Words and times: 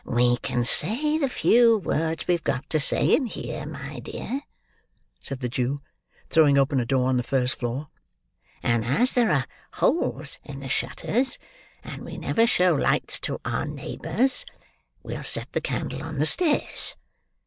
"We 0.03 0.37
can 0.37 0.65
say 0.65 1.19
the 1.19 1.29
few 1.29 1.77
words 1.77 2.27
we've 2.27 2.43
got 2.43 2.67
to 2.71 2.79
say 2.79 3.13
in 3.15 3.27
here, 3.27 3.67
my 3.67 3.99
dear," 3.99 4.41
said 5.21 5.41
the 5.41 5.47
Jew, 5.47 5.77
throwing 6.27 6.57
open 6.57 6.79
a 6.79 6.87
door 6.87 7.07
on 7.07 7.17
the 7.17 7.21
first 7.21 7.53
floor; 7.53 7.87
"and 8.63 8.83
as 8.83 9.13
there 9.13 9.29
are 9.29 9.45
holes 9.73 10.39
in 10.43 10.59
the 10.59 10.69
shutters, 10.69 11.37
and 11.83 12.03
we 12.03 12.17
never 12.17 12.47
show 12.47 12.73
lights 12.73 13.19
to 13.19 13.39
our 13.45 13.67
neighbours, 13.67 14.43
we'll 15.03 15.21
set 15.23 15.53
the 15.53 15.61
candle 15.61 16.01
on 16.01 16.17
the 16.17 16.25
stairs. 16.25 16.95